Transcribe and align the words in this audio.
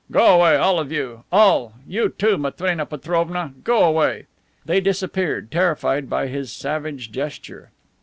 "Go 0.09 0.33
away! 0.33 0.57
All 0.57 0.79
of 0.79 0.91
you, 0.91 1.05
go! 1.07 1.23
All! 1.37 1.73
You, 1.87 2.09
too, 2.09 2.35
Matrena 2.35 2.87
Petrovna. 2.87 3.53
Go 3.63 3.83
away!" 3.83 4.25
They 4.65 4.81
disappeared, 4.81 5.51
terrified 5.51 6.09
by 6.09 6.25
his 6.25 6.51
savage 6.51 7.11
gesture. 7.11 7.69